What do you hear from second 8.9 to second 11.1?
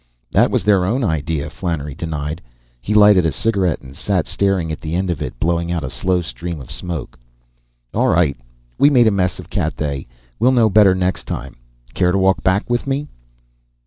a mess of Cathay. We'll know better